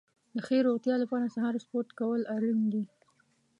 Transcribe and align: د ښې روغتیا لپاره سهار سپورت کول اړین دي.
د 0.35 0.37
ښې 0.45 0.57
روغتیا 0.67 0.95
لپاره 1.03 1.33
سهار 1.35 1.55
سپورت 1.63 1.89
کول 1.99 2.21
اړین 2.35 2.59
دي. 2.73 2.83